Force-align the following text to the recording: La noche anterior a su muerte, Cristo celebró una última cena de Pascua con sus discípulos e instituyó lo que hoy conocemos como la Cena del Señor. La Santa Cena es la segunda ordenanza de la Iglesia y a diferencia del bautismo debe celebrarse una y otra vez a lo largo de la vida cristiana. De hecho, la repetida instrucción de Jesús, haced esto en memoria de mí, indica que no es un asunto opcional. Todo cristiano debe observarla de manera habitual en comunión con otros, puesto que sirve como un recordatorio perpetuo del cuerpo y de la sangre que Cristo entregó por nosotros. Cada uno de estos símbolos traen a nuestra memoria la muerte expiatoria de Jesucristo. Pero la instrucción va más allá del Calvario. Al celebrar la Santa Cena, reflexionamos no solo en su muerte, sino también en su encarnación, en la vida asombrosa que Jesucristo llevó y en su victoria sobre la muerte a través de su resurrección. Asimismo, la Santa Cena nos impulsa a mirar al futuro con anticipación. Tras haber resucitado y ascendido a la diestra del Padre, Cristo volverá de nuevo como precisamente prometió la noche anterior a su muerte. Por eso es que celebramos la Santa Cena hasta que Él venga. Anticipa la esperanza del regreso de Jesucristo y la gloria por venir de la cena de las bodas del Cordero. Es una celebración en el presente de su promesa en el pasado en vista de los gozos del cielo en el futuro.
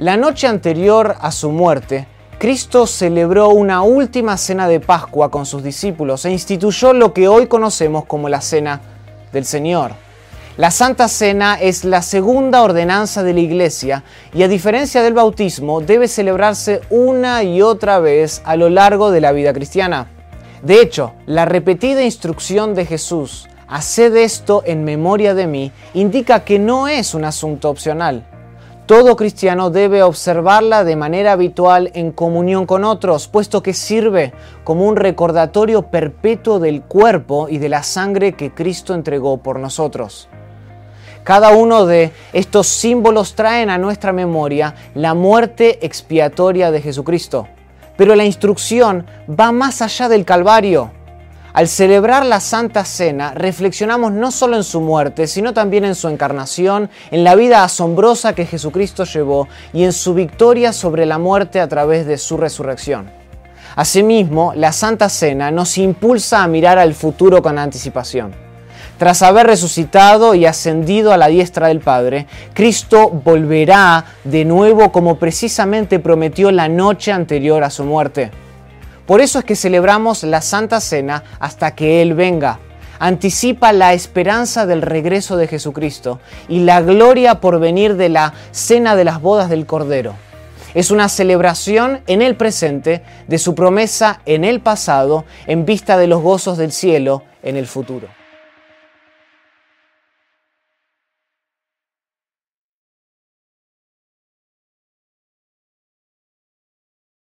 La 0.00 0.16
noche 0.16 0.46
anterior 0.46 1.16
a 1.20 1.30
su 1.30 1.50
muerte, 1.50 2.06
Cristo 2.38 2.86
celebró 2.86 3.50
una 3.50 3.82
última 3.82 4.38
cena 4.38 4.66
de 4.66 4.80
Pascua 4.80 5.30
con 5.30 5.44
sus 5.44 5.62
discípulos 5.62 6.24
e 6.24 6.30
instituyó 6.30 6.94
lo 6.94 7.12
que 7.12 7.28
hoy 7.28 7.48
conocemos 7.48 8.06
como 8.06 8.30
la 8.30 8.40
Cena 8.40 8.80
del 9.30 9.44
Señor. 9.44 9.92
La 10.56 10.70
Santa 10.70 11.06
Cena 11.06 11.60
es 11.60 11.84
la 11.84 12.00
segunda 12.00 12.62
ordenanza 12.62 13.22
de 13.22 13.34
la 13.34 13.40
Iglesia 13.40 14.02
y 14.32 14.42
a 14.42 14.48
diferencia 14.48 15.02
del 15.02 15.12
bautismo 15.12 15.82
debe 15.82 16.08
celebrarse 16.08 16.80
una 16.88 17.42
y 17.42 17.60
otra 17.60 17.98
vez 17.98 18.40
a 18.46 18.56
lo 18.56 18.70
largo 18.70 19.10
de 19.10 19.20
la 19.20 19.32
vida 19.32 19.52
cristiana. 19.52 20.06
De 20.62 20.80
hecho, 20.80 21.12
la 21.26 21.44
repetida 21.44 22.02
instrucción 22.02 22.74
de 22.74 22.86
Jesús, 22.86 23.50
haced 23.68 24.16
esto 24.16 24.62
en 24.64 24.82
memoria 24.82 25.34
de 25.34 25.46
mí, 25.46 25.72
indica 25.92 26.42
que 26.42 26.58
no 26.58 26.88
es 26.88 27.12
un 27.12 27.26
asunto 27.26 27.68
opcional. 27.68 28.29
Todo 28.90 29.14
cristiano 29.14 29.70
debe 29.70 30.02
observarla 30.02 30.82
de 30.82 30.96
manera 30.96 31.30
habitual 31.30 31.92
en 31.94 32.10
comunión 32.10 32.66
con 32.66 32.82
otros, 32.82 33.28
puesto 33.28 33.62
que 33.62 33.72
sirve 33.72 34.32
como 34.64 34.84
un 34.84 34.96
recordatorio 34.96 35.82
perpetuo 35.82 36.58
del 36.58 36.82
cuerpo 36.82 37.48
y 37.48 37.58
de 37.58 37.68
la 37.68 37.84
sangre 37.84 38.32
que 38.32 38.52
Cristo 38.52 38.92
entregó 38.92 39.36
por 39.36 39.60
nosotros. 39.60 40.28
Cada 41.22 41.50
uno 41.50 41.86
de 41.86 42.10
estos 42.32 42.66
símbolos 42.66 43.36
traen 43.36 43.70
a 43.70 43.78
nuestra 43.78 44.12
memoria 44.12 44.74
la 44.96 45.14
muerte 45.14 45.86
expiatoria 45.86 46.72
de 46.72 46.82
Jesucristo. 46.82 47.46
Pero 47.96 48.16
la 48.16 48.24
instrucción 48.24 49.06
va 49.28 49.52
más 49.52 49.82
allá 49.82 50.08
del 50.08 50.24
Calvario. 50.24 50.90
Al 51.52 51.66
celebrar 51.66 52.24
la 52.24 52.38
Santa 52.38 52.84
Cena, 52.84 53.32
reflexionamos 53.34 54.12
no 54.12 54.30
solo 54.30 54.56
en 54.56 54.62
su 54.62 54.80
muerte, 54.80 55.26
sino 55.26 55.52
también 55.52 55.84
en 55.84 55.96
su 55.96 56.06
encarnación, 56.08 56.90
en 57.10 57.24
la 57.24 57.34
vida 57.34 57.64
asombrosa 57.64 58.34
que 58.34 58.46
Jesucristo 58.46 59.04
llevó 59.04 59.48
y 59.72 59.82
en 59.82 59.92
su 59.92 60.14
victoria 60.14 60.72
sobre 60.72 61.06
la 61.06 61.18
muerte 61.18 61.60
a 61.60 61.68
través 61.68 62.06
de 62.06 62.18
su 62.18 62.36
resurrección. 62.36 63.10
Asimismo, 63.74 64.52
la 64.54 64.72
Santa 64.72 65.08
Cena 65.08 65.50
nos 65.50 65.76
impulsa 65.76 66.44
a 66.44 66.48
mirar 66.48 66.78
al 66.78 66.94
futuro 66.94 67.42
con 67.42 67.58
anticipación. 67.58 68.32
Tras 68.96 69.22
haber 69.22 69.46
resucitado 69.46 70.34
y 70.34 70.46
ascendido 70.46 71.12
a 71.12 71.16
la 71.16 71.28
diestra 71.28 71.68
del 71.68 71.80
Padre, 71.80 72.26
Cristo 72.52 73.08
volverá 73.08 74.04
de 74.22 74.44
nuevo 74.44 74.92
como 74.92 75.18
precisamente 75.18 75.98
prometió 75.98 76.52
la 76.52 76.68
noche 76.68 77.10
anterior 77.10 77.64
a 77.64 77.70
su 77.70 77.84
muerte. 77.84 78.30
Por 79.10 79.20
eso 79.20 79.40
es 79.40 79.44
que 79.44 79.56
celebramos 79.56 80.22
la 80.22 80.40
Santa 80.40 80.80
Cena 80.80 81.24
hasta 81.40 81.74
que 81.74 82.00
Él 82.00 82.14
venga. 82.14 82.60
Anticipa 83.00 83.72
la 83.72 83.92
esperanza 83.92 84.66
del 84.66 84.82
regreso 84.82 85.36
de 85.36 85.48
Jesucristo 85.48 86.20
y 86.48 86.60
la 86.60 86.80
gloria 86.80 87.40
por 87.40 87.58
venir 87.58 87.96
de 87.96 88.08
la 88.08 88.34
cena 88.52 88.94
de 88.94 89.02
las 89.02 89.20
bodas 89.20 89.50
del 89.50 89.66
Cordero. 89.66 90.14
Es 90.74 90.92
una 90.92 91.08
celebración 91.08 92.02
en 92.06 92.22
el 92.22 92.36
presente 92.36 93.02
de 93.26 93.38
su 93.38 93.56
promesa 93.56 94.20
en 94.26 94.44
el 94.44 94.60
pasado 94.60 95.24
en 95.48 95.66
vista 95.66 95.98
de 95.98 96.06
los 96.06 96.22
gozos 96.22 96.56
del 96.56 96.70
cielo 96.70 97.24
en 97.42 97.56
el 97.56 97.66
futuro. 97.66 98.19